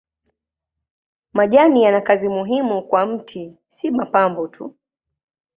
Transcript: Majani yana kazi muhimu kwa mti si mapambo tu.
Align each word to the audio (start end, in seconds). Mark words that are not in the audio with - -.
Majani 1.33 1.83
yana 1.83 2.01
kazi 2.01 2.29
muhimu 2.29 2.81
kwa 2.81 3.05
mti 3.05 3.57
si 3.67 3.91
mapambo 3.91 4.47
tu. 4.47 4.75